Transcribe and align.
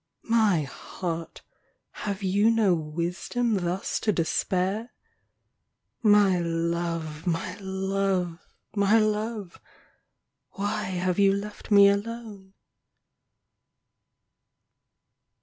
My 0.23 0.63
heart, 0.63 1.43
have 1.91 2.23
you 2.23 2.49
no 2.49 2.73
wisdom 2.73 3.53
thus 3.53 3.99
to 3.99 4.11
despair? 4.11 4.91
My 6.01 6.39
love, 6.39 7.27
my 7.27 7.55
love, 7.59 8.39
my 8.75 8.97
love, 8.97 9.61
why 10.53 10.85
have 10.85 11.19
you 11.19 11.31
left 11.33 11.69
me 11.69 11.87
alone 11.87 12.55